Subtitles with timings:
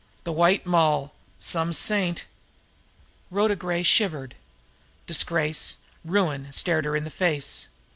[0.23, 1.13] The White Moll!
[1.39, 2.25] Some saint!"
[3.29, 4.33] Rhoda Gray shivered.
[5.05, 7.67] Disgrace, ruin, stared her in the face.